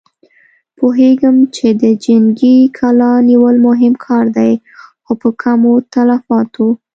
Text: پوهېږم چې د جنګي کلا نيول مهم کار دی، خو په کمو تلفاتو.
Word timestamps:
پوهېږم 0.77 1.37
چې 1.55 1.67
د 1.81 1.83
جنګي 2.05 2.57
کلا 2.77 3.13
نيول 3.29 3.55
مهم 3.67 3.93
کار 4.05 4.25
دی، 4.37 4.53
خو 5.03 5.11
په 5.21 5.29
کمو 5.41 5.73
تلفاتو. 5.93 6.67